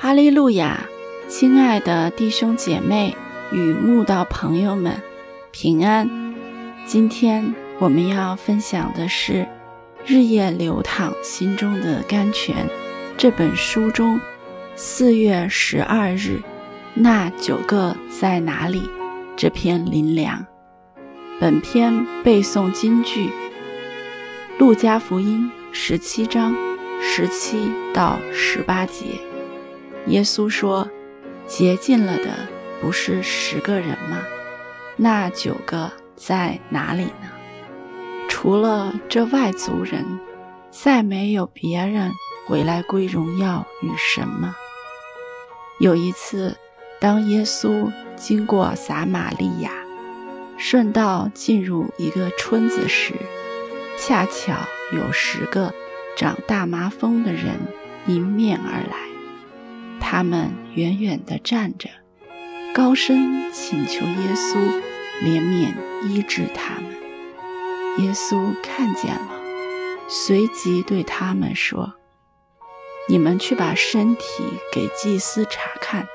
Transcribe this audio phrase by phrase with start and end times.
[0.00, 0.86] 哈利路亚，
[1.26, 3.16] 亲爱的弟兄姐妹
[3.50, 5.02] 与慕道朋友们，
[5.50, 6.08] 平安！
[6.86, 9.32] 今天我们要分享的是
[10.06, 12.54] 《日夜流淌心中的甘泉》
[13.16, 14.20] 这本书中
[14.76, 16.40] 四月十二日
[16.94, 18.88] 那九个在哪里
[19.36, 20.46] 这篇灵粮。
[21.40, 23.26] 本篇背诵金句：
[24.58, 26.54] 《路加福音》十七章
[27.02, 29.27] 十七到十八节。
[30.08, 30.88] 耶稣说
[31.46, 32.30] ：“洁净了的
[32.80, 34.22] 不是十个人吗？
[34.96, 37.30] 那九个在哪里呢？
[38.28, 40.18] 除了这外族人，
[40.70, 42.10] 再没有别人
[42.46, 44.56] 回来归荣耀与神吗？”
[45.78, 46.56] 有一次，
[46.98, 49.70] 当耶稣经过撒玛利亚，
[50.56, 53.12] 顺道进入一个村子时，
[53.98, 54.54] 恰巧
[54.92, 55.72] 有十个
[56.16, 57.54] 长大麻风的人
[58.06, 59.07] 迎面而来。
[60.00, 61.88] 他们远远地站着，
[62.74, 64.56] 高声请求耶稣
[65.22, 65.74] 怜悯
[66.06, 66.84] 医治他们。
[67.98, 69.30] 耶稣看见了，
[70.08, 71.94] 随即对他们说
[73.10, 76.06] ：“你们去把身体给祭司查看。”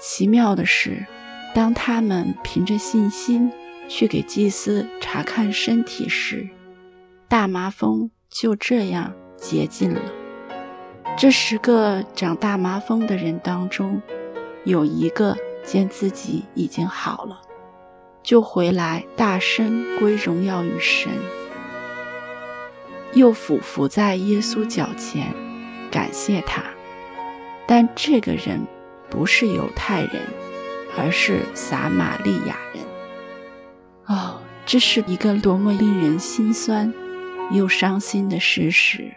[0.00, 1.06] 奇妙的是，
[1.54, 3.52] 当他们凭着信心
[3.88, 6.48] 去给祭司查看身体时，
[7.28, 10.00] 大麻风就这样洁净了。
[11.16, 14.02] 这十个长大麻风的人当中，
[14.64, 17.40] 有一个见自己已经好了，
[18.24, 21.12] 就回来大声归荣耀与神，
[23.12, 25.32] 又俯伏在耶稣脚前
[25.92, 26.62] 感谢他。
[27.68, 28.60] 但这个人
[29.08, 30.22] 不是犹太人，
[30.98, 32.84] 而是撒玛利亚人。
[34.06, 36.92] 哦，这是一个多么令人心酸
[37.52, 39.14] 又伤心的事实！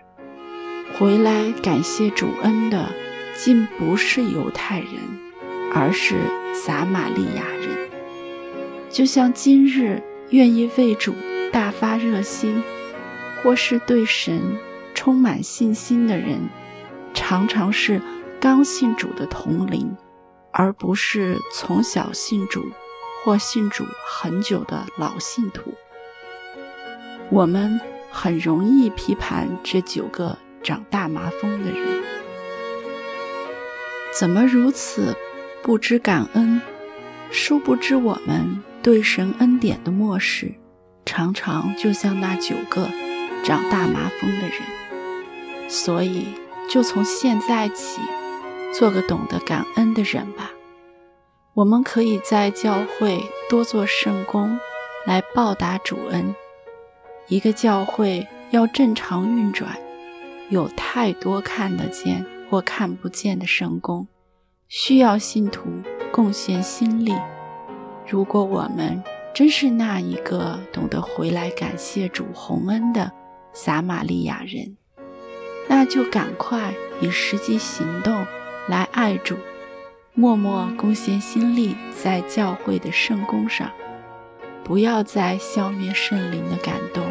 [0.97, 2.89] 回来感谢主恩的，
[3.35, 4.89] 竟不是犹太人，
[5.73, 6.15] 而是
[6.53, 7.89] 撒玛利亚人。
[8.89, 11.13] 就像今日愿意为主
[11.51, 12.63] 大发热心，
[13.43, 14.57] 或是对神
[14.93, 16.39] 充满信心的人，
[17.13, 18.01] 常常是
[18.39, 19.93] 刚信主的同龄，
[20.53, 22.63] 而不是从小信主
[23.21, 25.73] 或信主很久的老信徒。
[27.29, 30.37] 我们很容易批判这九个。
[30.65, 32.03] 长大麻风的人，
[34.11, 35.15] 怎么如此
[35.61, 36.59] 不知感恩？
[37.29, 40.55] 殊不知我们对神恩典的漠视，
[41.05, 42.89] 常常就像那九个
[43.43, 45.69] 长大麻风的人。
[45.69, 46.29] 所以，
[46.67, 48.01] 就从现在起，
[48.73, 50.49] 做个懂得感恩的人吧。
[51.53, 54.59] 我们可以在教会多做圣功，
[55.05, 56.33] 来报答主恩。
[57.27, 59.77] 一个教会要正常运转。
[60.49, 64.07] 有太多看得见或看不见的圣功，
[64.67, 65.67] 需要信徒
[66.11, 67.13] 贡献心力。
[68.07, 69.03] 如果我们
[69.33, 73.11] 真是那一个懂得回来感谢主洪恩的
[73.53, 74.77] 撒玛利亚人，
[75.67, 78.25] 那就赶快以实际行动
[78.67, 79.35] 来爱主，
[80.13, 83.71] 默默贡献心力在教会的圣功上，
[84.63, 87.03] 不要再消灭圣灵的感动。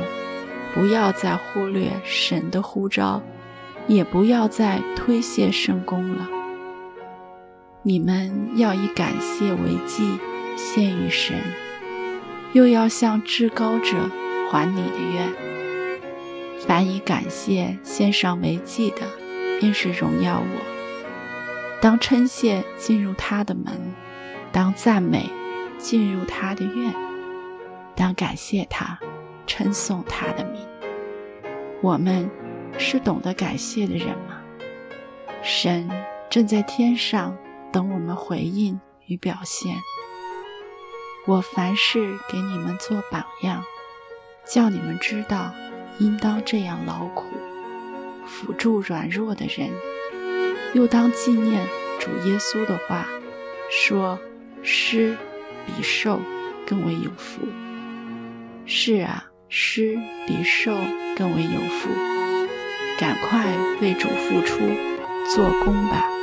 [0.85, 3.23] 不要再忽略神的呼召，
[3.87, 6.29] 也不要再推卸圣功了。
[7.83, 10.19] 你们要以感谢为祭
[10.59, 11.39] 献于神，
[12.53, 14.11] 又要向至高者
[14.51, 15.33] 还你的愿。
[16.67, 19.07] 凡以感谢献上为祭的，
[19.59, 21.81] 便是荣耀我。
[21.81, 23.73] 当称谢进入他的门，
[24.53, 25.31] 当赞美
[25.79, 26.95] 进入他的院，
[27.97, 28.99] 当感谢他。
[29.47, 30.61] 称颂他的名，
[31.85, 32.31] 我们
[32.79, 34.41] 是懂得感谢的人吗？
[35.43, 35.87] 神
[36.31, 37.37] 正在天上
[37.71, 39.77] 等我们回应与表现。
[41.27, 43.63] 我凡事给你们做榜样，
[44.47, 45.53] 叫你们知道
[45.99, 47.27] 应当这样劳苦，
[48.27, 49.69] 辅助软弱的人，
[50.73, 51.67] 又当纪念
[52.01, 53.07] 主耶稣的话，
[53.71, 54.19] 说
[54.63, 55.15] 施
[55.67, 56.19] 比受
[56.67, 57.43] 更为有福。
[58.65, 59.27] 是啊。
[59.57, 59.97] 施
[60.27, 60.77] 比受
[61.15, 61.89] 更为有福，
[62.99, 63.47] 赶快
[63.81, 64.59] 为主付出，
[65.33, 66.14] 做工吧。